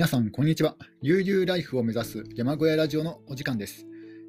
[0.00, 0.76] 皆さん、こんにちは。
[1.02, 3.84] 悠々ライフを目指す山小屋ラジオのお時間です。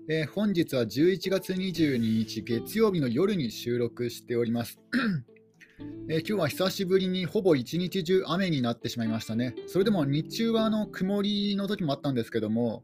[0.10, 4.82] えー、本日は11月22日月曜日の夜に収録しております。
[6.12, 9.56] えー、今日は久しぶりにほぼ一日中雨になってしまいましたね。
[9.68, 12.84] それでも日中はあの曇りの時もあったんですけども、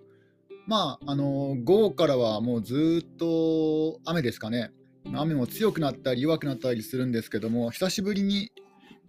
[0.66, 4.72] まあ、あの午後からはもうずっと雨ですかね。
[5.14, 8.50] 雨も強くなったり弱くなったりするんですけども、久しぶりに、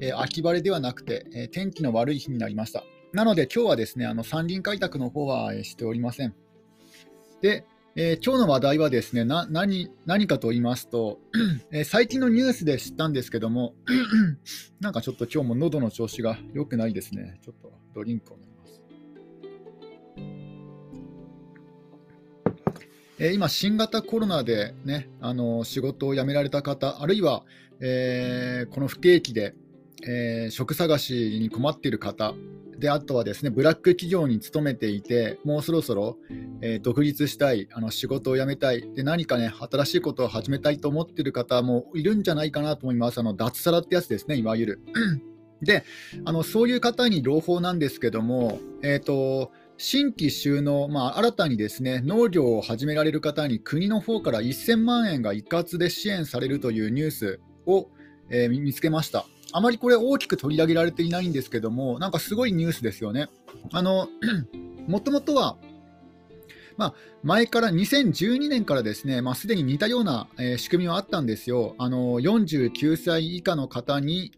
[0.00, 2.82] えー、秋晴れではなくて、え天気の悪い日になりました。
[3.12, 6.34] なので今日はですね、あの山林開拓の方はしておりません。
[7.40, 7.64] で、
[7.96, 11.18] えー、今日の話題はですね、な何何かと言いますと、
[11.72, 13.74] えー、最近のニュースで知ったんですけども、
[14.80, 17.40] なんかちょっと今日も喉の調子が良くないですね。
[17.42, 18.82] ちょっとドリンクを飲みます。
[23.18, 27.44] えー、今、新型コロナで、ね、あの仕事を辞められた方、あるいは、
[27.80, 29.54] えこの不景気で、
[30.06, 32.34] え職探しに困っている方、
[32.78, 36.16] であとはですねブラック企業に勤めていて、もうそろそろ、
[36.60, 44.80] えー、独立したい、あの仕事を辞めたいで、何かね、新しいことを始めたいと思っている方もいるんじゃないかなと思います、あの脱サラってやつですね、いわゆる。
[45.60, 45.84] で
[46.24, 57.88] あのそういう方に朗報なんですけども、えーと、新規収納、まあ、新たにですね農業を始められる方に国の方から1000万円が一括で支援されるというニュースを、
[58.30, 59.26] えー、見つけました。
[59.52, 63.28] あまりこれ大きく取り上げられていないんですけども、なんかすごいニュースですよね。
[63.72, 64.08] あの、
[64.86, 65.56] もともとは、
[66.76, 71.74] まあ、前から2012年からですね、まあ、すでに似たような、えー、仕組みはあったんですよ。
[71.78, 74.32] あの49歳以下の方に、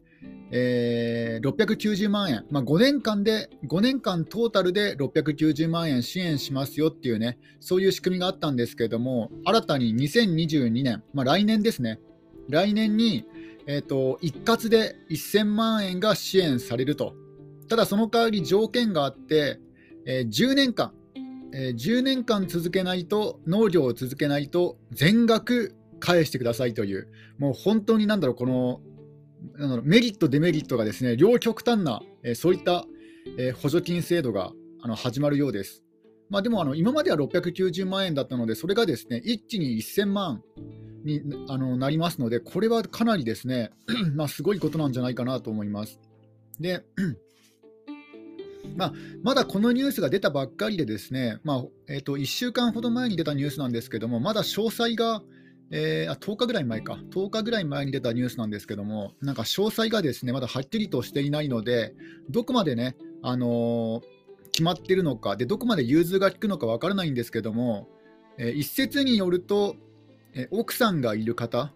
[0.51, 12.01] えー、690万円、まあ、5年間で、5年間トータルで690万円支援しますよっていうね、そういう仕組みがあったんですけれども、新たに2022年、まあ、来年ですね、
[12.49, 13.27] 来年に、
[13.67, 17.15] えーと、一括で1000万円が支援されると、
[17.69, 19.61] ただその代わり条件があって、
[20.07, 20.93] えー、10年間、
[21.53, 27.09] えー、10年間続けないと、農業を続けないと、全額返してくださいという、
[27.39, 28.81] もう本当になんだろう、この
[29.55, 32.87] なんだろうメリット、デメリットがですね両極端な、えー、そういった、
[33.39, 34.51] え補助金制度が
[34.83, 35.85] あの始まるようです。
[36.31, 40.43] まあ、でもあの今までは690万円だったので、それがですね一気に1000万
[41.05, 43.71] にあのなりますので、これはかなりですね、
[44.15, 46.01] まあ、すごいことなんじゃないかなと思います。
[46.59, 46.85] で
[48.77, 55.23] まあ、まだこのニュースが出たばっかりで、ですね、まあえーと、1週間ほど前に出たニュースなんですけども、まだ詳細が、
[55.71, 61.95] えー、あ10日ぐらい前か、10日ぐらい前に出たニュースなんですけども、なんか詳細がですねまだはっきりとしていないので、
[62.29, 64.03] どこまでね、あのー、
[64.53, 67.89] 決まってるのかで、どこまで融通が利くのかわからないんですけども、
[68.39, 69.77] えー、一説によると、
[70.35, 71.73] え奥さんがいる方、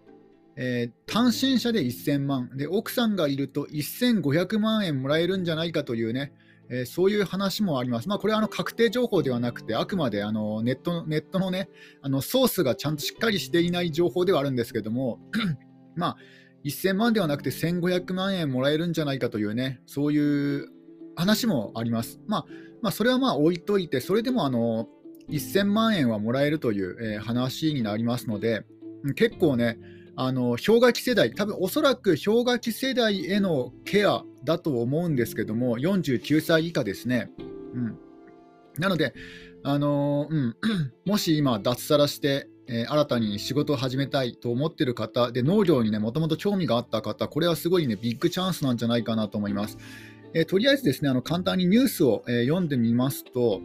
[0.56, 6.32] えー、単身者で1000万で、奥さんがいると1500万円もらえるんじゃないかというね、
[6.70, 8.08] えー、そういう話もあります。
[8.08, 11.68] まあ、これはあの確定情報ではなくて、あくまであのネットネットのね、
[12.02, 15.18] あのソースがちゃんとしっかりしていない情報ではあるんですけども、
[15.96, 16.16] まあ、
[16.64, 20.68] 1000万ではなくて1500万円もらえるんじゃないかというね、そういう
[21.16, 22.20] 話もあります。
[22.26, 22.46] まあ、
[22.80, 24.88] まあ、それはまあ置いといて、それでもあの
[25.28, 28.64] 1000万円はもらえるという、えー、話になりますので、
[29.14, 29.78] 結構ね、
[30.16, 37.30] あの氷河期世代、多分おそらく氷河期世代へのケアだと思うんですけども、49歳以下ですね。
[37.38, 37.98] うん、
[38.78, 39.14] なので、
[39.64, 40.56] あのー、うん、
[41.04, 49.78] もし今、脱サラして、えー、新たに仕事を始めたいと思っている方で、農業に、もともと興味があった方、これはすごいね、ビッグチャンスなんじゃないかなと思います。
[50.34, 53.60] えー、とりあえずですね、あの簡単にニュースを、え読んでみますと、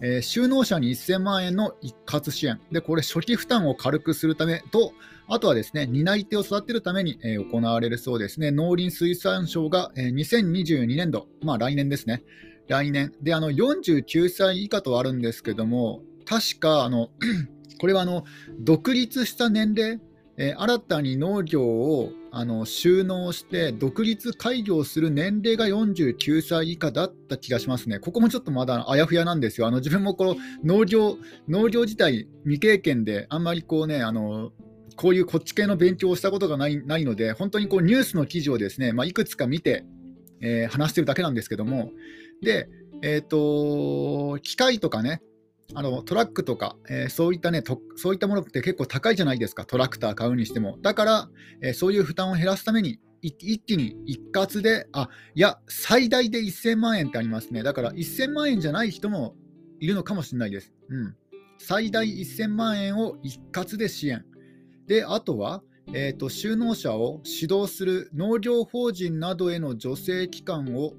[0.00, 2.60] えー、就農者に1000万円の一括支援。
[2.70, 4.92] で、これ、初期負担を軽くするためと、
[5.28, 12.22] あとはですね、担い手を育てるために、えー、行われるそうですね、農林水産省が、えー、2022年度、まあ来年ですね、
[12.68, 17.10] 来年、で、あの49歳以下とあるんですけども、確か、あの
[17.80, 18.24] これはあの
[18.60, 20.00] 独立した年齢、
[20.36, 28.00] えー、新たに農業をあの収納して独立開業する年齢が49歳以下だった気がしますね。
[28.00, 29.68] ここもちょっとまだあやふやなんですよ。
[29.68, 31.16] あの自分もこの農業
[31.48, 34.50] 農業自体未経験であんまりこうねあの
[34.96, 39.84] こういうこっち系の勉強をしたことがないないので本当にこうニュースの記事をですね、まあ、いくつか見て、
[40.40, 41.92] えー、話してるだけなんですけども
[42.42, 42.68] で、
[43.02, 45.22] えーと機械とかね
[45.74, 47.62] あのトラックとか、えー、そういったね
[47.96, 50.78] そういったものって結構高いじゃないですか、トラクター買うにしても。
[50.82, 51.28] だから、
[51.62, 57.62] えー、そういう負担を減らすために、一気に一括で、あいや、最大で1000万円ってありますね。
[57.62, 59.34] だから1000万円じゃない人も
[59.80, 60.74] いるのかもしれないです。
[60.90, 61.16] うん、
[61.58, 64.24] 最大1000万円を一括で支援。
[64.86, 65.62] で、あとは、
[65.92, 70.92] えーと、就農者を指導する農業法人などへの助成機関を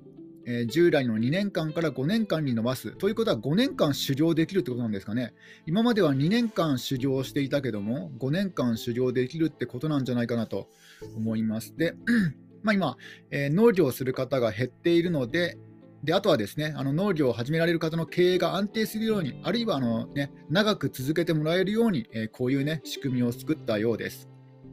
[0.46, 5.34] えー、従来の2年間から5年間に延ばすということは5年間修行できるってことなんですかね。
[5.66, 10.70] 今までは2年間修行していたけども、5年間修行できるってことなんじゃないかなと
[11.16, 11.76] 思います。
[11.76, 11.96] で、
[12.64, 12.98] まあ、今、
[13.32, 15.58] えー、農業をする方が減っているので、
[16.04, 24.30] であとはですねあの農業を始められる方の経営が安定するように、あるいはあの、ね、長く続けてもらえるように、えー、こういう、ね、仕組みを作ったようです。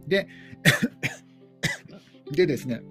[0.07, 0.29] で
[2.33, 2.83] でですね、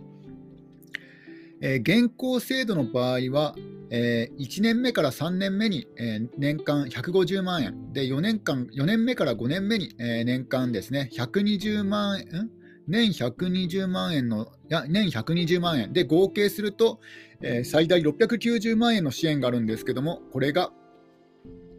[1.61, 3.55] 現行制度の場合は、
[3.91, 5.87] えー、1年目から3年目に、
[6.37, 7.93] 年間150万円。
[7.93, 12.49] で4年間、4年目から5年目に、年間ですね、120万円、
[12.87, 14.51] 年120万円の、
[14.89, 15.93] 年120万円。
[15.93, 16.99] で合計すると、
[17.63, 20.71] 最大690万円の支援があるんですけども、これが、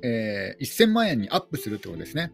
[0.05, 2.32] えー、1000万円にアップするということですね。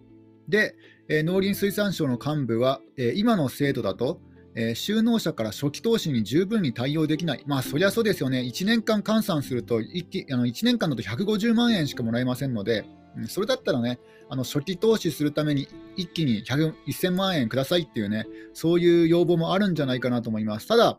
[0.48, 0.76] で、
[1.08, 2.82] 農林水産省の幹部は、
[3.14, 4.20] 今の制度だと、
[4.60, 12.84] えー、就農者から初期投資に十分に対応できない、まあそりゃそうですよね、1年間換算すると一あの1年間だと150万円しかもらえませんので、
[13.28, 20.66] それだったらね、あの初期投資するために一気に1000万円くださいっていうね、そういう要望もあるんじゃないかなと思います。
[20.66, 20.98] ただ、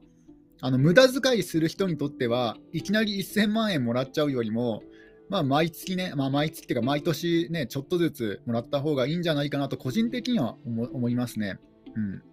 [0.61, 4.83] あの無駄遣いする人にとっては、いきなり1000万円もらっちゃうよりも、
[5.27, 11.59] まあ、毎月ね、まあ、毎月っていうか、毎年ね、ちょっとずつもらった方がいいんじゃないかなと、個人的には思いますね。
[11.95, 12.23] うん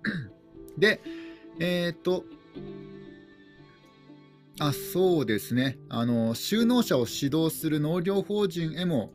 [0.79, 1.01] で、
[1.59, 2.25] えっ、ー、と、
[4.59, 5.79] あそうですね。
[5.89, 9.13] あの、就農者を指導する農業法人へも、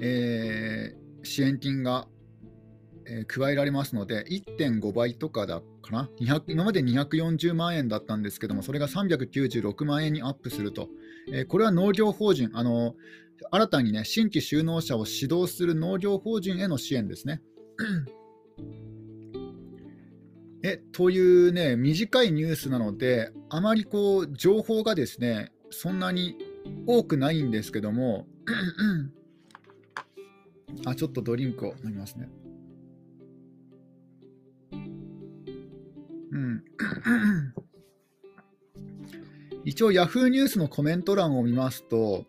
[0.00, 2.06] えー、支援金が、
[3.06, 6.10] えー、加えられますので、1.5倍とかだかな？
[6.18, 10.88] 今まで240万円だったんですけども、それが396万円にアップすると、
[11.32, 12.94] えー、これは農業法人、あの
[13.50, 17.40] 新たに、ね、新規就農者を指導する農業法人への支援ですね。
[20.68, 26.36] えというね、短いニュースなので、あまりこう情報がですね、そんなに
[26.86, 28.26] 多くないんですけども、
[30.84, 32.28] あ、ちょっとドリンクを飲みますね。
[36.32, 36.64] うん。
[39.64, 42.26] 一応、ヤフーニュースのコメント欄を見ますと、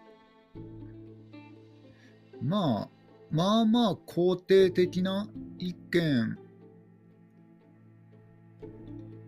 [2.42, 2.99] まあ、
[3.30, 5.28] まあまあ肯定的な
[5.58, 6.38] 意見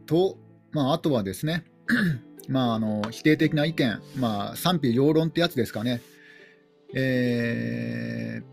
[0.07, 0.39] と、
[0.73, 1.65] まあ、あとはですね、
[2.49, 6.03] まあ、あの否定的な意見、まあ、賛否両論ってやつですかね。
[6.95, 8.52] えー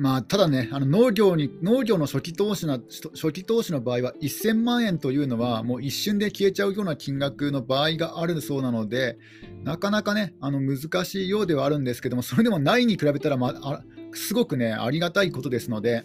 [0.00, 2.78] まあ、ただね、あの農業に農業の初期投資な
[3.12, 9.18] 初期投資の場合は1000万円というのはもう一瞬で消えちゃうような金額の場合があるそうなので、
[9.62, 13.82] なかなかね、あの難しいようではあるんですけども、それでもないに比べたら、まあ、
[14.14, 16.02] すごくね、ありがたいことですので、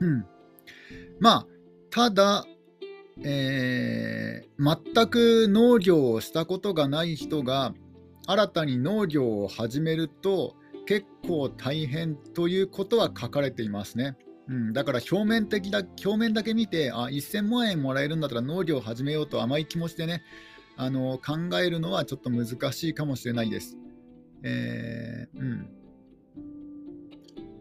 [0.00, 0.26] うん、
[1.18, 1.46] まあ、
[1.88, 2.44] ただ、
[3.22, 7.72] えー、全く農業をしたことがない人が、
[8.26, 14.16] 新たに農業を始めると、結構大変ということは書かれていますね。
[14.48, 20.22] うん、だから表面的だ表面だけ見てあ1000万円もらえるんだったら農業を始めようと甘い気持ちでね
[20.76, 23.78] あの考えるのはちょっと難しいかもしれないです。
[24.42, 25.70] えー、うん、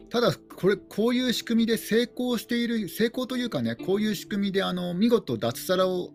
[0.09, 6.12] ただこれ、こういう仕組みで成功している、成功というかね、こういう仕組みであの見事脱サラを、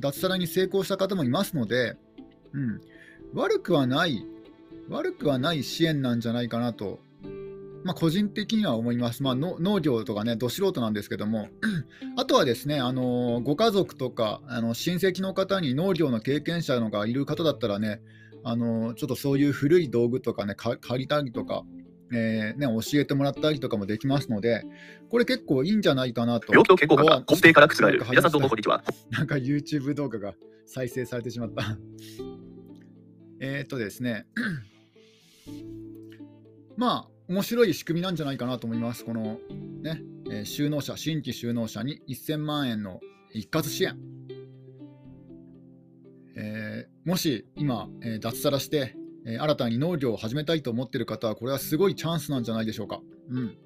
[0.00, 1.96] 脱サラに成功した方もいますので、
[2.52, 2.80] うん、
[3.32, 4.24] 悪くはない
[4.88, 7.00] 悪くはない支援なんじゃないかなと、
[7.84, 9.22] まあ、個人的には思います。
[9.22, 11.48] まあ、農業とかね、ど素人なんですけども、
[12.16, 18.00] あとはですね、あのご家族とかあの親戚の方に農業の経験者のがいる方だったらね、
[18.44, 21.64] あのちょっとそういう古い道具とかね、借りたりとか、
[22.10, 24.64] えーね、教えてもらったりとかもできますので、
[25.10, 26.52] これ結構いいんじゃないかなと。
[26.52, 28.02] 病気と健康が根底から覆る。
[28.08, 28.82] 皆さんどうもこんにちは。
[29.10, 30.32] なんか YouTube 動画が
[30.64, 31.76] 再生されてしまった。
[33.40, 34.26] えっとですね、
[36.76, 39.04] まあ、面白い仕組みなんじゃないかなと思います。
[39.04, 39.38] この
[39.82, 43.00] ね、えー、就農者、新規就農者に1000万円の
[43.32, 43.98] 一括支援。
[46.36, 48.94] えー、もし今、えー、脱サラして、
[49.26, 53.00] え新たに農業を始めたいと思っている方は、これはすごいチャンスなんじゃないでしょうか。
[53.28, 53.58] うん。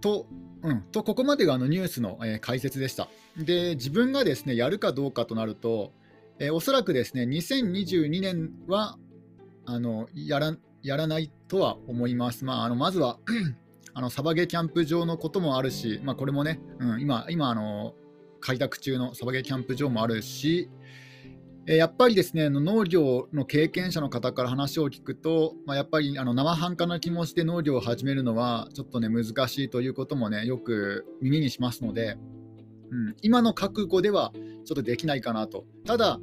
[0.00, 0.26] と、
[0.62, 3.08] うん、とここまでがあのニュースの、え解説でした。
[3.36, 5.92] で、自分がですね、やるかどうかとなると、
[6.38, 8.98] え、おそらくですね、2022年は
[9.70, 12.44] あのやらやらないとは思います。
[12.44, 13.18] まあ、あのまずは
[13.94, 17.94] あのサバゲーキャンプ場のこともあるし、まあ、これもね、うん、今、今あの
[18.40, 20.70] 開拓中のサバゲーキャンプ場もあるし、
[21.66, 32.16] えやっぱりですね農業の経験者の方から話を聞くと、まあ、やっぱりあの生半可な気持ちで農業を始めるのはちょっとね難しいということもねよく耳にしますので、
[32.90, 34.32] うん、今の覚悟では
[34.64, 35.64] ちょっとできないかなと。
[35.84, 36.18] ただ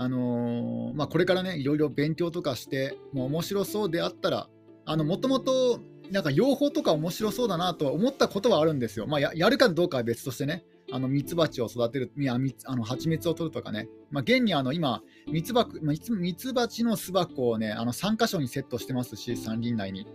[0.00, 4.48] あのー、まあ、これからねいろいろ勉強とかしてもう面白そうであったら
[4.86, 5.80] もともと
[6.12, 9.06] なんか養蜂とか面白そうだなとは思ったことはあるんですよ。
[9.06, 10.64] まあ、ややるかどうかは別としてね。
[10.90, 20.06] あのミツバチを育てる、いやあの蜂蜜を取るとかね、まあ、現にあの今ミツバ、ミツバチの巣箱をね、あの3箇所にセットしてますし、山林内に。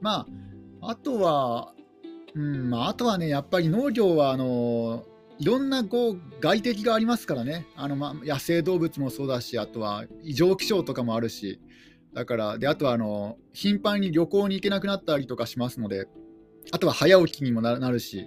[0.00, 0.26] ま
[0.80, 1.74] あ、あとは、
[2.34, 5.04] うんまあ、あとはね、やっぱり農業はあの
[5.38, 11.60] いろんなこう外敵がありますからね、あのまあ野生動物もそうだし、あとは異常気象とかもあるし、
[12.12, 16.08] だからであとはあの頻繁に旅行に行けなくなったりとかしますので、
[16.72, 18.26] あとは早起きにもなるし、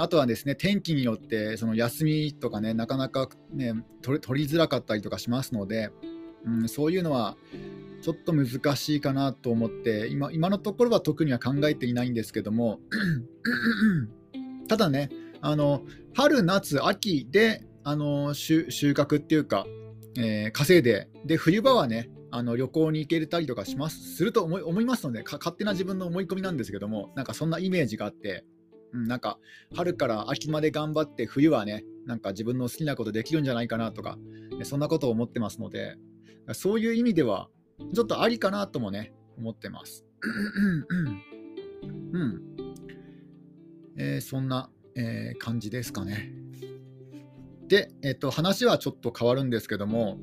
[0.00, 3.72] あとはですね天気によってその休みとかねなかなか、ね、
[4.02, 5.90] 取りづらかったりとかしますので、
[6.44, 7.36] うん、そういうのは
[8.02, 12.80] ちょっと難しいかなと思って今今のところは特には考えていないんですけども。
[14.68, 15.08] ただね
[15.40, 15.82] あの
[16.18, 19.66] 春夏秋であの収穫っていうか、
[20.18, 28.44] えー、稼いでで冬場はねあの旅行に行けたりとかしますすると思い思いますので勝手な自分の思い込みなんですけどもなんかそんなイメージがあって
[28.94, 29.38] うん、なんか
[29.76, 34.16] 春から秋まで頑張って冬はねなんか自分の好きなことできるんじゃないかなとか、
[34.62, 35.96] そんなことを思ってますので
[36.52, 37.50] そういう意味では
[37.94, 40.06] ちょっとありかなともね思ってます。
[42.12, 42.42] うん。
[43.98, 46.32] えー、そんな、えー、感じですかね。
[47.68, 50.18] で、えっと、話はちょっと変わるんですけども、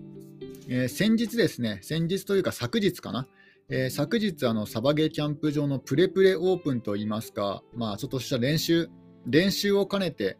[0.67, 3.27] えー、先日ですね、先日というか昨日かな、
[3.69, 8.89] えー、昨日あの、サバゲーキャンプ場のプレプレオープンといいますか、まあ、ちょっとした練習、
[9.25, 10.37] 練習を兼ねて、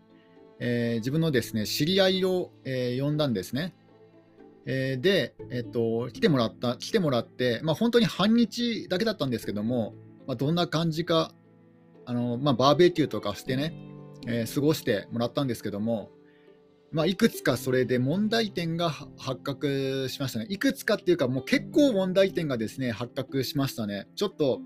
[0.60, 3.74] えー、自分のですね知り合いを、えー、呼んだんですね。
[4.66, 9.94] えー、で、えっと、来てもらった、来てもらって、まあ、本当に半日だけだったんですけども、
[10.28, 11.34] まあ、どんな感じか、
[12.06, 13.95] あのまあ、バーベキューとかしてね、
[14.28, 16.12] えー、過ごしてもらったんですけども、
[16.92, 20.48] まあ、いくつかそれで問題点が発覚しましたね。
[20.50, 24.08] いくつかっていうか、もう結構問題点がですね発覚しましたね。
[24.16, 24.62] ちょっと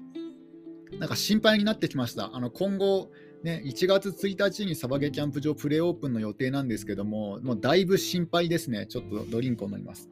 [0.99, 2.35] なんか心配になってきました。
[2.35, 3.09] あの今後、
[3.43, 8.85] ね、1月1日にサバゲキャンプ場プレオープンの予定なんですけども、もうだいぶ心配ですね。
[8.87, 10.09] ちょっとドリンクを飲みます。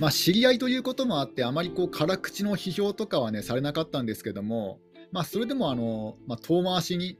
[0.00, 4.80] まあ、知り合いということもあって、あまりこう辛口の批評とかはね、されなかったんですけども、
[5.12, 7.18] まあ、それでもあの、まあ、遠回しに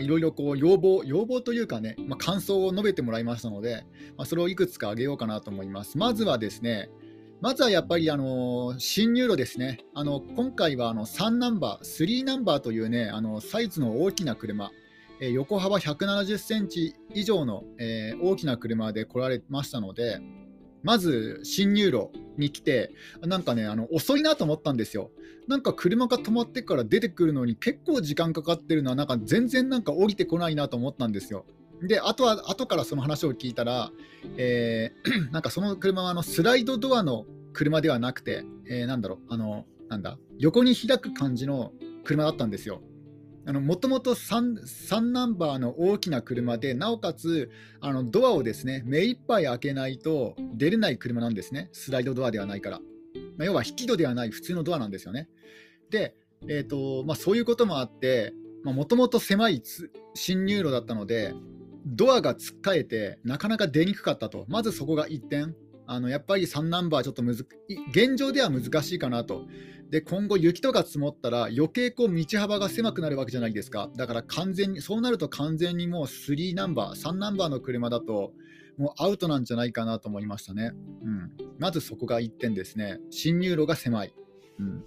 [0.00, 5.98] いろいろ要望、要望というかね、まあ、感想を述べてもらいましたので、まあ、それをいくつか挙げようかなと思います。
[5.98, 6.90] まずはですね、
[7.40, 9.84] まずはやっぱりあの新入路ですね。
[9.94, 14.72] あの今回はあの3ナンバー、3ナンバーというね、あのサイズの大きな車、
[15.20, 20.18] えー、横幅170センチ以上の、えー、大きな車で来られましたので、
[20.82, 22.92] まず新入路に来て、
[23.22, 25.10] なんかね、あの遅いなと思ったんですよ。
[25.48, 31.44] なんか車が止まってから出てくるのに結構時間かかってるのは、なんか全然なんか降りてこないなと思ったんですよ。
[31.82, 33.90] で、あとは後からその話を聞いたら、
[34.36, 41.72] えー、 なんかその車はあのスライドドアの車ではなくて、えー、なんだろう、あの、なんだ、横に開く感じの
[42.04, 42.82] 車だったんですよ。
[43.52, 47.50] もともと 3, 3ナンバーの大きな車で、なおかつ
[47.80, 52.80] あのドアをですね目いっぱい開けないと出れない車なんですね、スライドドアではないから。
[53.38, 55.28] まあ、要は引き戸ではない普通のドアなんですよね。
[55.90, 56.14] で、
[56.48, 58.32] えーとまあ、そういうこともあって、
[58.64, 59.62] もともと狭い
[60.14, 61.34] 侵入路だったので、
[61.86, 65.54] ドアがつっかえて、なかなか出にくかったと、まずそこが1点、
[65.86, 67.46] あのやっぱり3ナンバーちょっとむず
[67.92, 69.46] 現状では難しいかなと。
[69.90, 73.88] で今後、雪とか積もったら余計こう道幅が狭くなるわけじゃないですか。
[73.96, 78.32] だから完全に、そうなると完全にもう3ナンバー、3ナンバーの車だと、
[78.78, 80.72] もうアウトなんじゃないかなと思いましたね。
[81.02, 82.98] うん、まずそこが1点ですね。
[83.10, 84.14] 進入路が狭い。
[84.58, 84.84] うん、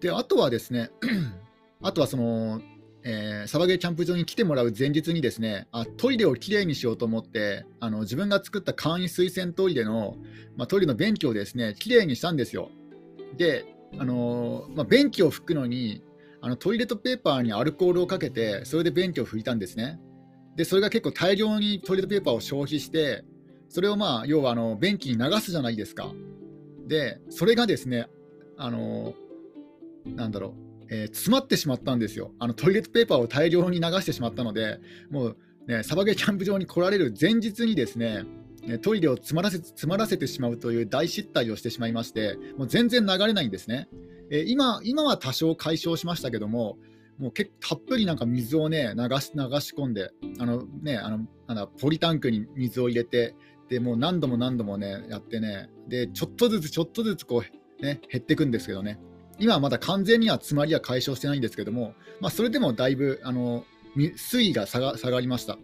[0.00, 0.90] で、あとはですね、
[1.80, 2.60] あとはその、
[3.04, 10.16] えー、サバゲーキャンプ場に来てもらう前日にですねあトイレをきれいにしようと思ってあの自分が作った簡易水洗トイレの、
[10.56, 12.70] まあ、トイレの便器をですねきれいにしたんですよ。
[13.36, 16.02] で、あの、まあ、便器を拭くのに
[16.40, 19.98] あのトイレットペーパーにアルコールをかけてそれで便器を拭いたんですね。
[20.56, 23.24] でそれが結構大量にトイレットペーパーを消費して
[23.68, 26.12] それをまあ要はあの便器に流すじゃないですか。
[26.86, 28.08] でそれがですね
[28.56, 29.14] あの、
[30.04, 34.80] なんだろうえー、詰まってしまったんですよあのトイレットペーパーを大量に流してしまったので
[35.10, 38.24] もう、ね、サバゲーキャンプ場に来られる前日にですね
[38.76, 43.88] トイレを詰まらせ詰まらせてしまうという大失態をしてしまいましてもう全然流れないんですね、
[44.30, 46.76] えー、今今は多少解消しましたけども
[47.18, 53.34] もう結たっぷりなんか水をね流し流し込んであのねあのなんだポリタンクに水を入れて
[53.68, 58.98] でもう何度も何度もねやってねでちょっとずつちょっとずつこうね減っていくんですけどね
[59.38, 63.64] 今はまだ完全には詰まりは解消してないんですけども、まあ、それでもだいぶあの
[64.16, 65.58] 水位が下が下がりました。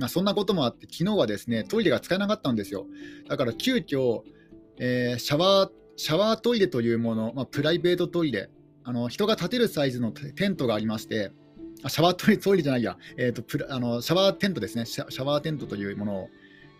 [0.00, 2.86] まあ、そんなこともあって、昨日はですねトイレが使えなかったんですよ。
[3.28, 4.22] だから急遽、
[4.78, 8.48] えー、シャワーシャワートイレというもの、まあ、プライベートトイレ、
[8.82, 11.32] あの人が立てるサイズのテントがありまして、
[11.82, 16.28] あシャワートイレトイレじゃないや、えーと、プあのシャワーテントですねシャ、シャワーテントというものを、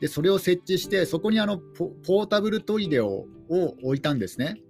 [0.00, 4.62] でそれを設置して、そこにあのポータブルトイレをを置いたんですね。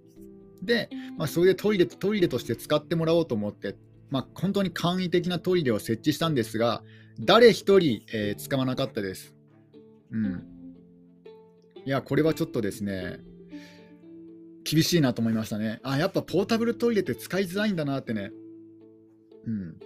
[0.63, 3.77] で、まあ、それでトイレトイレとして使ってもらおうと思って、
[4.11, 6.83] まあ、本当に簡易的なトイレを設置したんですが、
[7.21, 9.35] 誰一人、えー、使わなかったです。
[10.11, 10.43] うん。
[11.85, 13.21] いや、これはちょっとですね、
[14.65, 15.81] 厳しいなと思いましたね。
[15.83, 18.31] あ、やっぱポータブルトイレって使いづらいんだなってね。
[19.47, 19.77] うん。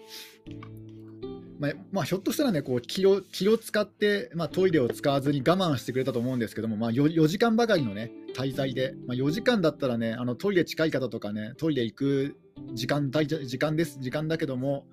[1.59, 12.37] まあ、まあ、ひょっとしたらね、こう気を気を使って、まあ、トイレを使わずに我慢してくれたと思うんですけども、まあ4、4, 時間ばかりのね、滞在で、まあ、4時間だったらね、あのトイレ近い方とかね、トイレ行く
[12.75, 14.87] 時間時間です、時間だけども、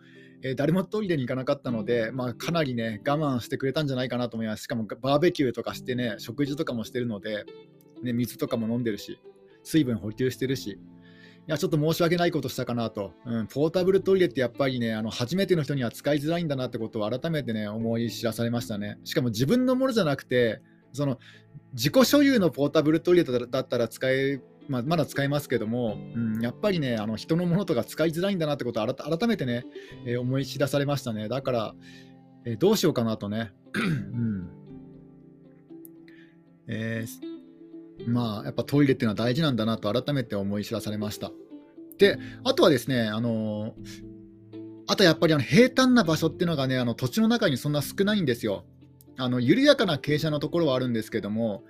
[0.43, 4.63] えー、誰もトイレに行かなかったので、まあ、かなりね、我慢してくれたんじゃないかなと思います。
[4.63, 7.45] しかもバーベキューとかしてね、食事とかもしてるので、
[8.01, 9.19] ね、水とかも飲んでるし、
[9.63, 10.77] 水分補給してるし、い
[11.47, 13.13] や、ちょっと申し訳ないことしたかなと。
[13.25, 18.99] うん、ポータブルトイレってやっぱりね、あの初めての人には使いづらいんだなってことを改めてね、思い知らされましたね。
[19.03, 20.61] しかも自分のものじゃなくて、
[20.93, 21.19] その
[21.73, 29.65] 自己所有のポータブルトイレだったら使え、まあ、まだ使えますけども、うん、やっぱりね、あの人のものとか使いづらいんだなってことを改めてね、
[30.05, 31.27] えー、思い知らされましたね。
[31.27, 31.75] だから、
[32.45, 33.51] えー、どうしようかなとね。
[33.75, 34.49] うん
[36.67, 37.41] えー
[38.07, 41.31] まあ、やっぱトイレっていうのは大事なんだなと改めて思い知らされました。
[41.97, 43.75] で、あとはですね、あの
[44.87, 48.65] あとやっぱりあの平坦な場所っていうのがね、あの土地の中にそんな少ないんですよ。
[49.17, 51.63] あの緩やかな傾斜のところはあるんですけども、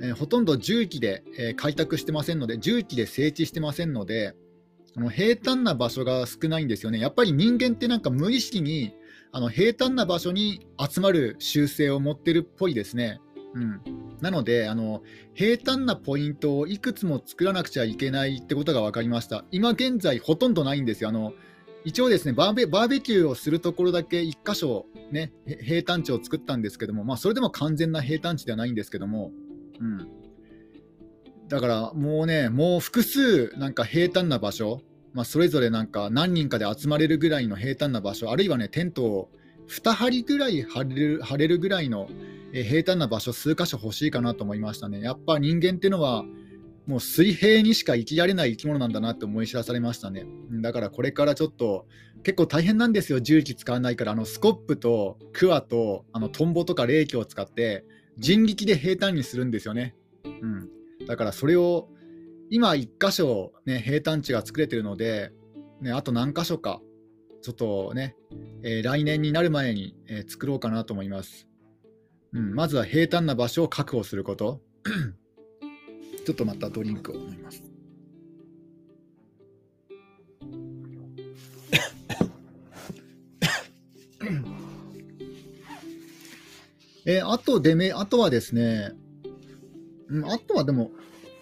[0.00, 4.34] えー、ほとんど重機で、えー、開拓してませんので、重機で整地してませんので、
[4.96, 6.98] あの平坦な場所が少ないんですよね。
[6.98, 8.94] やっぱり人間ってなんか無意識に
[9.30, 13.20] あの平坦な場所に集まる習性を持ってるっぽいですね。
[13.54, 13.80] うん、
[14.20, 15.02] なのであの、
[15.34, 19.44] 平坦なポイントをいくつも作らなくちゃいけないってことが分かりました。
[19.50, 21.10] 今現在、ほとんどないんですよ。
[21.10, 21.32] あの
[21.84, 29.30] 一応ですねバーベ、バーベキューをするところだけ1箇所、ね、平坦地を作ったんですけども、まあ、それでも完全な平坦地ではないんですけども、
[29.80, 30.08] うん、
[31.48, 34.80] だからもうね、もう複数なんか平坦な場所、
[35.12, 39.30] まあ、それぞれなんか何人かで集まれるぐらいの平坦な場所、あるいはね、テントを
[39.68, 42.08] 2張ぐらい張れる張れるぐらいの
[42.52, 45.00] え平坦な場所数箇所欲しいかなと思いましたね。
[45.00, 46.24] やっぱ人間っていうのは
[46.86, 50.24] もう水平にしか生きられない生き物なんだなって思い知らされましたね。
[50.62, 51.86] だからこれからちょっと
[52.22, 57.84] 結構大変なんですよ、重機使わないから、あのスコップとクワとあのトンボとか冷気を使って
[58.18, 59.94] 人力で平坦にするんですよね。
[60.24, 60.68] うん、
[61.06, 61.88] だからそれを
[62.50, 65.32] 今1箇所、ね、平坦地が作れてるので、
[65.80, 66.80] ね、あと何箇所か
[67.42, 68.16] ちょっとね、
[68.62, 71.46] えー、来年になる前に、えー、作ろうかなと思います。
[72.32, 74.60] うん、まずは平坦な場所を確保すること。
[76.26, 77.65] ちょっとまたドリンクを飲みます。
[87.06, 88.92] えー、あとでめ、あとはですね、
[90.08, 90.90] うん、あとはでも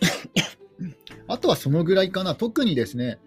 [1.27, 3.19] あとはそのぐらいかな、特にですね、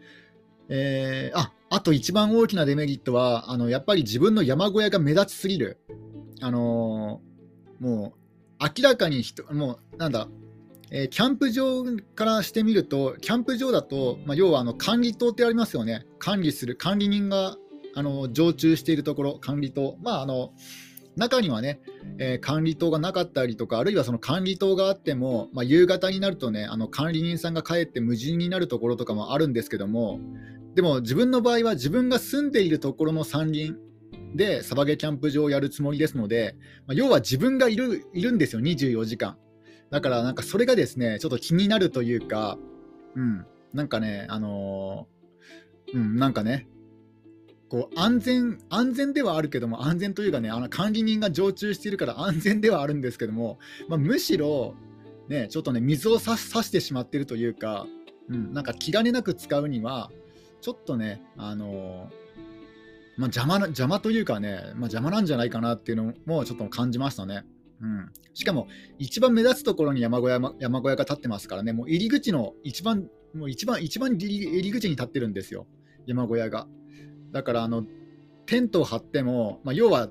[0.70, 5.78] えー、ああと一番大きなデメリットは、あのやっぱり自分の山小屋が目立ちすぎる。
[6.40, 7.22] あの
[7.80, 8.14] も
[8.60, 10.28] う明らかに人、もうなんだ、
[10.92, 11.84] えー、キャンプ場
[12.16, 17.58] からしてみると、キャンプ場だと、まあ、要はあの管理棟ってありますよね、管理する、管理人が
[17.96, 20.54] あの常駐しているところ、管理棟、まあ、あの
[21.18, 21.82] 中にはね、
[22.20, 30.20] えー、管理棟がなかったりとか、あるいはその管理棟があっても、まあ、夕方になるとね、あの管理人さんが帰って無人になるところとかもあるんですけども、
[30.76, 33.74] でも自分の場合は自分が住んでいるところの山林、
[34.36, 39.38] でサバゲキャンプ場をやるつもりですので、まあ、要は自分がいるいるんですよ、24時間。
[39.90, 42.60] だからなんかそれがですね、ちょっと気になるというか、
[43.16, 46.68] うん、なんかね、あのー、うん、なんかね、
[47.70, 54.76] こう安全安全ではあるけども、安全というかね、あの管理人が常駐しているから安全ではあるんですけども、まあ、むしろ、
[55.28, 57.86] ね、ちょっとね、水を差してしまっているというか、
[58.30, 60.10] うん、なんか気兼ねなく使うには、
[60.62, 62.28] ちょっとね、あのー
[63.18, 67.44] まあ、邪魔な邪魔というかね、まあ、邪魔なんじゃないかなっていうのもちょっと感じましたね。
[67.82, 75.68] うん、しかも、一番目立つところに山小屋山小屋が立ってますからね、もう入り口の一番、もう一番、一番入り口に立ってるんですよ。
[76.06, 76.68] 山小屋が。
[77.32, 77.86] だからあの
[78.46, 80.10] テントを張っても、まあ、要は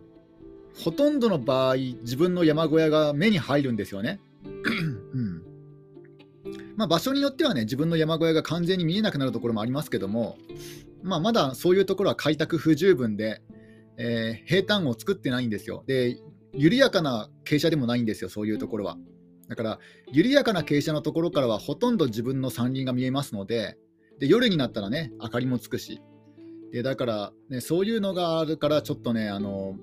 [0.84, 4.20] ほとんどの場合自分の山小屋が目に入るんですよね。
[4.44, 5.42] うん
[6.76, 10.36] まあ、場所によってはね自分の山小屋が完全に見えなくなるところもありますけども、
[11.02, 13.42] まあ、まだそういうところは開拓不十分で、
[13.96, 15.82] えー、平坦を作ってないんですよ。
[15.86, 16.18] で
[16.56, 18.96] 緩やかな傾斜でもないんですよ、そういうところは。
[19.48, 19.78] だから、
[20.10, 23.76] 緩やかな傾斜のところからはほとんど自分の山林が見えますので、
[24.18, 26.00] で夜になったらね、明かりもつくし、
[26.76, 29.76] でだから、ね、そういうのがあるから、ちょっとね、あの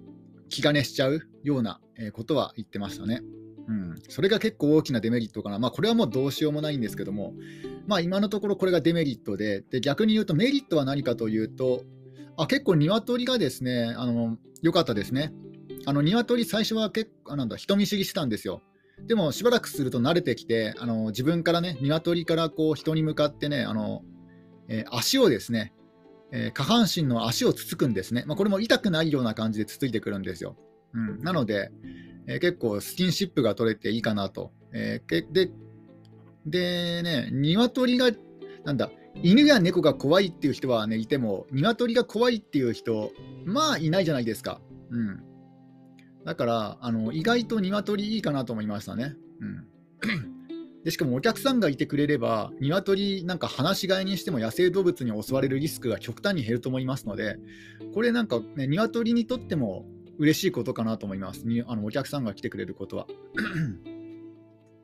[0.48, 3.24] 気兼ねしちゃうようなことは言ってましたね。
[3.68, 7.34] うん、それが結構大きなデメリットかな、まあ、これはもうどうしようもないんですけども、
[7.88, 11.82] まあ、今のところこれがデメリットでで、逆に言うとメリットは何かというと、
[12.38, 15.34] あ結構、鶏がですねあの良かったですね。
[15.88, 18.62] あの鶏、最初は結構なんだ人見知りしてたんですよ。
[19.08, 24.04] でもしばらくすると慣れてきて、あの自分からね、鶏からこう人に向かってね、あの
[24.68, 25.74] えー、足をですね、
[26.36, 28.24] えー、下半身の足をつつくんですね。
[28.26, 30.58] まあ、これも痛くないような感じでつついてくるんですよ。
[30.94, 31.72] うん、なので、
[32.28, 34.52] えー、結構スキンシップが取れていいかなと。
[34.74, 35.52] えで
[36.46, 38.10] でね、鶏が、
[38.66, 38.92] なんだ、
[39.22, 43.12] 犬や猫が怖いっていう人はね、いても、鶏が怖いっていう人、
[43.46, 44.60] まあいないじゃないですか。
[44.90, 45.24] うん。
[46.26, 49.16] だから、あの意外と鶏いいかなと思いましたね。
[49.40, 50.33] うん
[50.84, 57.38] でしかもお客さんがいてくれれば、鶏なんか放し飼いにしても野生動物に襲われるリスクが極端に減ると思いますので、
[57.94, 59.86] これなんかね、鶏にとっても
[60.18, 61.48] 嬉しいことかなと思います。
[61.48, 63.08] にあのお客さんが来てくれることは。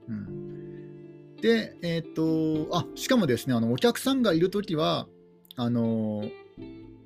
[0.07, 5.07] うん、で、えっ、と、あしかもですね、あのお客さんがいるときは、
[5.55, 6.23] あの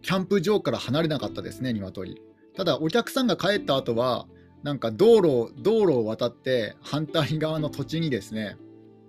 [0.03, 2.21] キャンプ場から離れなかったですね、鶏。
[2.55, 4.27] ただ、お客さんが帰った後は、
[4.61, 8.55] なんか道路道路を渡って反対側の土地にですね、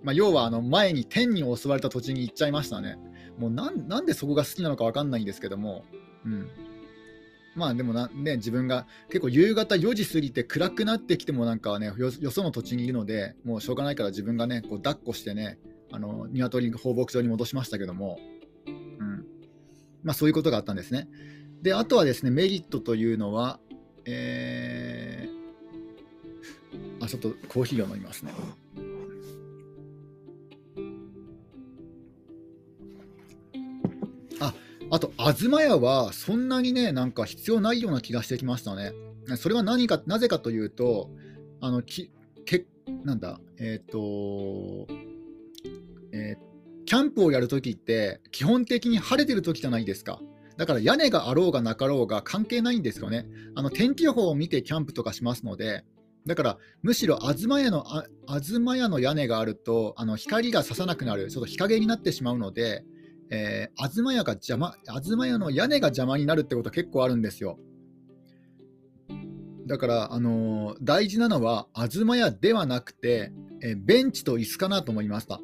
[0.05, 2.99] まあ、要はあの前に天に襲われた土地に行っちゃいましたね。
[3.39, 5.83] もうなんでそこが好きなのか分かんないんですけども、
[6.23, 6.47] うん、
[7.55, 15.57] まあでもな、ね、自分が結構夕方4時過ぎて暗くなってきてもなんかねよよその土地にいるのでもうしょうがないから自分がねこう抱っこしてね
[15.91, 18.19] あの鶏放牧場に戻しましたけども、
[18.67, 19.25] うん
[20.03, 21.07] まあ、そういうことがあったんですね。
[21.61, 23.59] であとはですねメリットというのは、
[24.05, 28.31] えー、あちょっとコーヒーを飲みますね。
[34.39, 34.53] あ
[34.91, 38.93] あと、東屋はそんなにね、なんか必要ないような気がしてきましたね。
[39.37, 41.09] それは何か、なぜかというと、
[41.61, 42.11] あの、き
[42.45, 42.65] け
[43.03, 44.87] なんだ、えっ、ー、と、
[46.11, 50.21] えー、キャンプをやるときって、基本的に晴れてるときじゃないですか。
[50.57, 53.27] だから屋根があろうがなかろうが関係ないんですよね。
[53.55, 55.83] あの天気予報を見てキャンプとかしますので、
[56.25, 57.85] だからむしろ東屋の
[58.27, 62.85] 東屋の屋根があるとあの光が差さなくなる、ちょっと日陰になってしまうので、
[63.29, 67.57] えー、東屋が邪魔、東屋の屋根が邪魔になるってことは結構あるんですよ。
[69.67, 75.39] だから、あのー、大事なのは東屋ではなくて、えー、ベンチと椅子かなと思いました。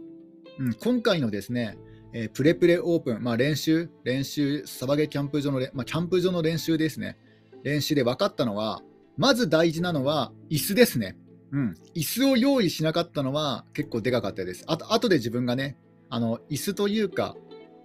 [0.60, 1.78] うん、今回のですね、
[2.13, 7.17] えプレプレオープン、まあ、練習、練習、サバゲキャンプ場の、まあ、キャンプ場の練習ですね。
[7.63, 8.82] 練習で分かったのは、
[9.17, 11.17] まず大事なのは椅子ですね。
[11.52, 14.63] うん、椅子を用意しなかったのは結構でかかったです。
[14.67, 15.78] あと後で自分がね、
[16.10, 17.36] あの椅子というか、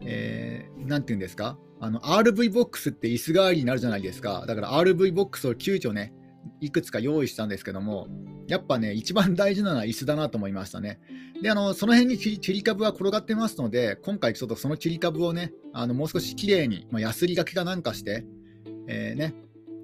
[0.01, 4.45] えー、なんていうんですか、あの RV ボックスって椅子代わりになるじゃないですか。
[4.47, 6.15] だから RV ボックスを急遽ね、
[6.61, 8.09] いくつか用意したんですけども、
[8.47, 11.01] やっぱね、一番大事なのは椅子だなと思いましたね。
[11.43, 18.25] で、あのその辺に切り株は転がってますので、今回ちょっとその切り株をね、あのもう少しきれいに、まあ、ヤスリがけかなんかして、
[18.89, 19.35] えー、ね、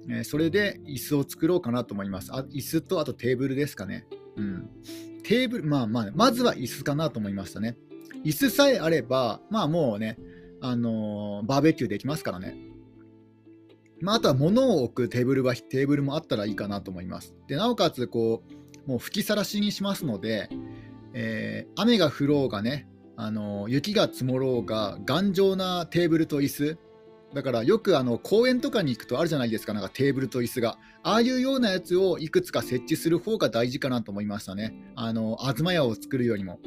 [0.09, 2.31] えー、それで椅子を作ろうかなと思います。
[2.33, 4.07] あ椅子とあとテーブルですかね。
[4.35, 4.69] うん。
[5.23, 7.77] テーブル、まあまあ、まずは椅子かなと思いましたね。
[8.23, 10.17] 椅子さえあれば、まあもうね、
[10.61, 12.55] あのー、バーベキューできますからね。
[14.01, 17.35] まあ、あとは物を置くテーブルはテーブルもあったらいいかなと思います。
[17.47, 18.43] でなおかつこ
[18.85, 20.49] う、もう吹きさらしにしますので、
[21.13, 26.77] えー、雨が降ろうがね、あのー、雪が積もろうが、頑丈なテーブルと椅子、
[27.33, 30.77] だからよくあの公園とかに行くとあるじゃないですか、なんかテーブルと椅子が。
[31.01, 34.73] ああいうようなやつをいくつか設置する方が大事かなと思いましたね。
[34.95, 36.59] あの、東屋を作るよりも。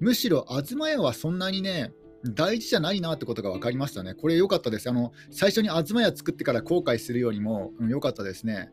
[0.00, 1.92] むしろ東屋はそんなにね、
[2.24, 4.14] 大事じゃないなってことが分かりましたね。
[4.14, 4.88] これ良かったです。
[4.90, 8.70] あの最初に東屋作ってから後悔するよりも良、うん、かったですね。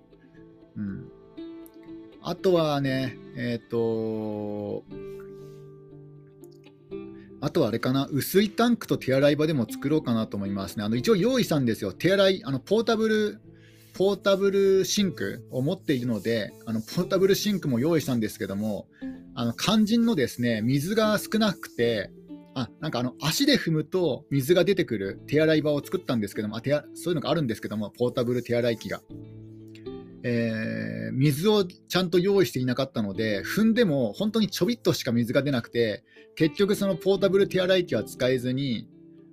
[0.76, 1.12] うん。
[2.22, 4.84] あとはね、えっ、ー、と、
[7.40, 10.84] あとはあれかな、薄いタンクと手洗い場でも作ろうかなと思いますね。
[10.84, 11.94] あの一応用意したんですよ。
[11.94, 13.40] 手洗い、あのポータブル、
[13.98, 18.88] ポータブルシンクを持っているので、あのポータブルシンクも用意したんですけども、
[19.34, 22.12] あの肝心のですね水が少なくて
[22.54, 29.02] あなんかあの足で踏むと水が出てくる手洗い場を作ったんですけども、あ手そういうのがあるんですけども、ポータブル手洗い機が。
[30.24, 36.04] えー、水をちゃんと用意していなかったので、踏んでも本当にちょびっとしか水が出なくて、
[36.36, 38.88] 結局そのポータブル手洗い機は使えずに、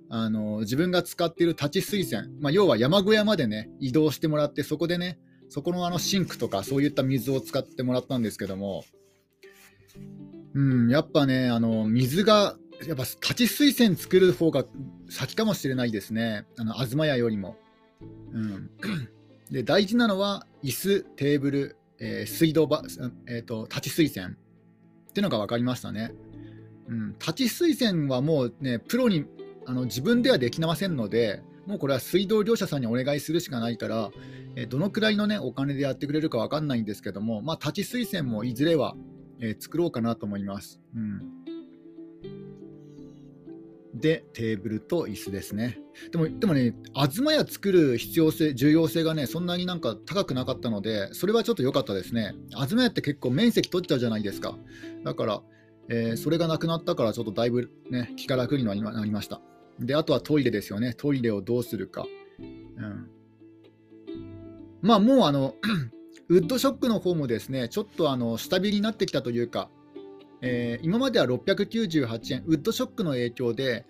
[0.09, 8.83] あの自分が使っている立ち水栓、まあ、要は山小屋までね、移動してもらって、そこでね、そこのあのシンクとかそういった水を使ってもらったんですけども、
[10.53, 12.55] うん、やっぱね、あの水が、
[12.87, 14.65] やっぱ立ち水栓作る方が
[15.09, 17.57] 先かもしれないですね、あの東屋よりも。
[18.33, 18.69] うん、
[19.51, 22.81] で大事なのは、椅子、テーブル、えー、水道場、
[23.27, 24.37] えーと、立ち水栓
[25.09, 26.11] っていうのが分かりましたね。
[26.87, 29.25] うん、立ち水栓はもうね、プロに
[29.65, 34.11] あの自分ではできませんので、もうこれは水道業者さんにお願いするしかないから、
[34.55, 38.95] え、どのくらいの、ね、お金でやってくれるか分かんないんですけども、まあ、立ち水栓もいずれは、
[39.39, 40.79] えー、作ろうかなと思います。
[40.95, 41.45] うん
[43.95, 45.79] で、テーブルと椅子ですね。
[46.11, 52.35] でも、でもね、東屋作る必要性、重要性がね、そんなになんか高くなかったので、それはちょっと良かったですね。
[52.49, 54.57] 東屋って結構面積取っちゃうじゃないですか。
[55.05, 55.41] だから、
[55.87, 59.41] えー、それがなくなったから、ちょっとだいぶね、気が楽になりました。
[59.79, 60.93] で、あとはトイレですよね。
[60.93, 62.05] トイレをどうするか。
[62.39, 63.09] うん。
[64.81, 65.55] まあ、もうあの、
[66.29, 69.69] ウッドショックの方もですね、ちょっとあの下火になってきたというか、
[70.41, 73.85] えー、今までは698円、ウッドショックの影響で、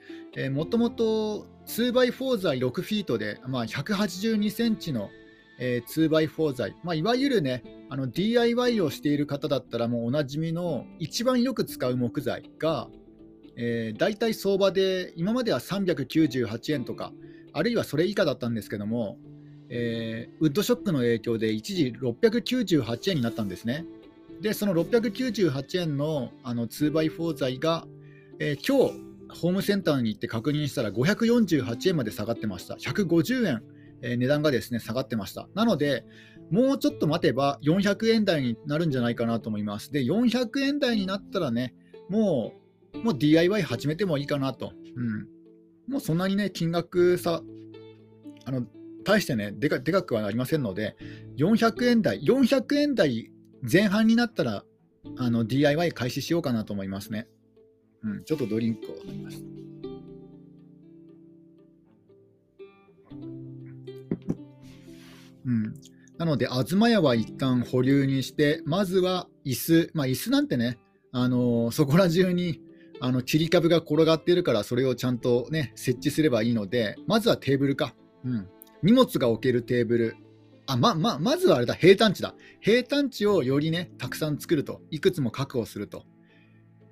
[0.51, 5.09] もともと 2x4 材6フィートで、まあ、182センチの、
[5.59, 12.89] えー、2x4 材、まあ、いわゆるね、あの DIY をしている方だったらもうおなじみの一番よく使う木材が、
[13.57, 17.13] えー、大体相場で今までは398円とか、
[17.53, 19.17] あるいはそれ以下だったんですけども、
[19.69, 23.85] えー、ウッドショックの影響で一時698円になったんですね。
[24.41, 27.87] で、その698円のあの 2x4 材が、
[28.39, 32.75] えー、今日、ホームセンターに行って確認したら548円まで下がってました。
[32.75, 33.63] 150円、
[34.01, 35.47] えー、値段がですね下がってました。
[35.55, 36.05] なので、
[36.51, 39.91] もうちょっと待てば400円台になるんじゃないかなと思います。
[39.91, 41.73] で、400円台になったらね、
[42.09, 42.64] もう
[43.03, 44.73] もう DIY 始めてもいいかなと。
[44.95, 45.27] うん、
[45.91, 47.41] もうそんなにね、金額差、
[48.45, 48.65] あの
[49.03, 50.95] 大してねでか、でかくはありませんので、
[51.37, 53.31] 400円台、400円台
[53.61, 54.63] 前半になったら
[55.17, 57.27] あの DIY 開始しようかなと思いますね。
[58.03, 59.43] うん、ちょっとドリンクを飲みます。
[65.45, 65.73] うん、
[66.17, 70.79] なので、東屋は一旦保留にして、まずは椅子、まあ、椅子なんてね、
[71.11, 72.61] あのー、そこら中に
[72.99, 78.47] あの切り株が転がっているから、それをちゃんと、ね、設置すればいいので、まずはテーブルか、うん、
[78.83, 80.17] 荷物が置けるテーブル、
[80.67, 82.35] あまままずはあれだ、平坦地だ。
[82.59, 86.05] 平坦地をよりね、たくさん作ると、いくつも確保すると。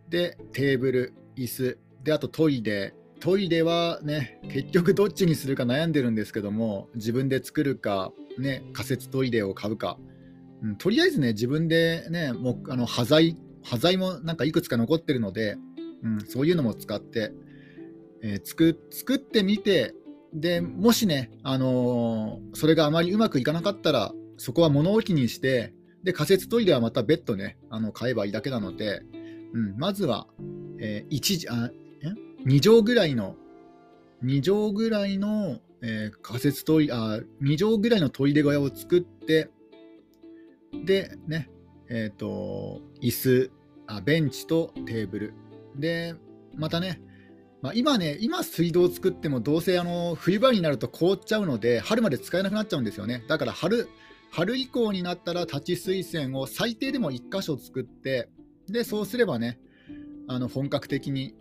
[0.09, 2.93] で、テーブル、椅子、で、あとトイレ。
[3.19, 9.97] トイレはね、結局どっちにするか悩んでるんですけども、自分で作るか、ね、仮設トイレを買うか。
[10.61, 15.57] うん、とりあえずね、自分でね、もうあの端材、端材もなんかいくつか残ってるので、
[16.03, 17.33] うん、そういうのも使って、
[18.21, 19.93] えー、作作ってみて、
[20.33, 29.01] でもしね、あのー、それがあまりうまくいかなかったら、そこは物置にして、で仮設トイレはまた別途ね、あの買えばいいだけなので、
[29.53, 30.27] うん、まずは、
[30.79, 31.71] えー、1あ
[32.45, 33.35] 2畳ぐらいの、
[34.23, 39.49] 2畳ぐらいの、えー、仮設トイレ、あ2畳ぐらいのトイレ小屋を作って、
[40.83, 41.49] で、ね、
[41.89, 43.51] えっ、ー、と、椅子
[43.87, 45.33] あ、ベンチとテーブル。
[45.75, 46.15] で、
[46.55, 47.01] またね、
[47.61, 53.23] まあ、今ね、今水道を作ってもどうせあの冬場になると凍っちゃうので、春まで使えなくなっちゃうんですよね。
[53.27, 53.87] だから春、
[54.31, 58.29] 春以降になったら立ち水栓を最低でも1箇所作って、
[58.67, 59.59] で、そうすればね、
[60.27, 61.35] あの本格的に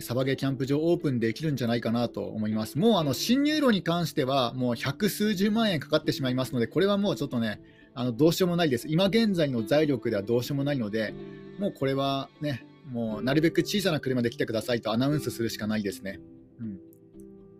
[0.00, 2.78] サバゲーキャンプ場オープンできるんじゃないかなと思います。
[2.78, 7.60] もうあの侵入路に関してはもう百数十万円かかってしまいますので、これはもうちょっとね、
[7.94, 8.88] あのどうしようもないです。
[8.88, 11.14] 今現在の財力ではどうしようもないので、
[11.58, 16.20] もうこれはね、もうなるべく小さな車で来てくださいとアナウンスするしかないですね。
[16.60, 16.78] うん、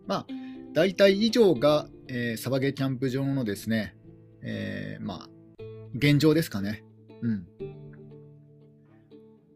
[0.07, 0.27] まあ、
[0.73, 3.95] 大体以上が、えー、サバゲーキャンプ場のですね、
[4.43, 5.29] えー、まあ、
[5.95, 6.85] 現状ですかね。
[7.23, 7.47] うん。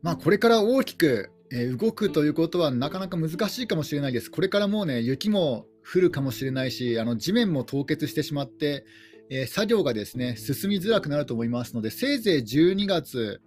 [0.03, 4.31] まあ、これから大きく、えー、動くということはなかなか難しいかもしれないです。
[4.31, 8.85] これからもうね、雪も降るかもしれないし、あの地面も凍結してしまって、
[9.31, 13.41] えー、作業がですね進みづらくなると思いますので、せいぜい12月、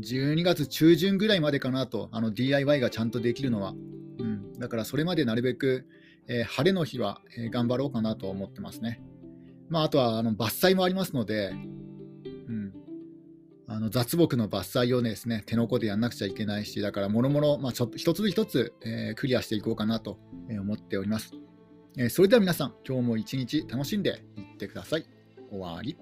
[0.00, 3.74] 12月中旬ぐらいまでかなと、あの DIY がちゃんとできるのは。
[4.18, 5.86] うん、だからそれまでなるべく、
[6.28, 9.00] えー、晴れの日は、えー、頑張ろうかなと思ってますね。
[9.68, 11.52] まあ、あとはあの伐採もありますので、
[12.48, 12.72] うん、
[13.66, 20.18] あの雑木の伐採をですね手の甲でやんなくちゃいけないし、だからもろもろ、ま、ちょ一つ一つ、えー、クリアしていこうかなと
[20.50, 21.32] 思っております。
[21.96, 25.06] え、それでは皆さん、今日も一日楽しんでいってください。
[25.50, 25.96] 終わり。